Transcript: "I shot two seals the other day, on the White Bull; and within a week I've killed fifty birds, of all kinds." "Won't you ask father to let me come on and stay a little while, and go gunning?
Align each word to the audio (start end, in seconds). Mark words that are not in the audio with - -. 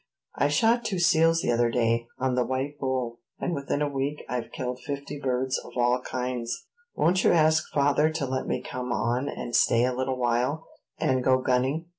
"I 0.35 0.47
shot 0.47 0.83
two 0.83 0.97
seals 0.97 1.41
the 1.41 1.51
other 1.51 1.69
day, 1.69 2.07
on 2.17 2.33
the 2.33 2.43
White 2.43 2.79
Bull; 2.79 3.19
and 3.39 3.53
within 3.53 3.83
a 3.83 3.87
week 3.87 4.23
I've 4.27 4.51
killed 4.51 4.79
fifty 4.81 5.19
birds, 5.19 5.59
of 5.59 5.73
all 5.77 6.01
kinds." 6.03 6.65
"Won't 6.95 7.23
you 7.23 7.31
ask 7.33 7.71
father 7.71 8.09
to 8.13 8.25
let 8.25 8.47
me 8.47 8.63
come 8.63 8.91
on 8.91 9.29
and 9.29 9.55
stay 9.55 9.85
a 9.85 9.93
little 9.93 10.17
while, 10.17 10.65
and 10.97 11.23
go 11.23 11.37
gunning? 11.37 11.85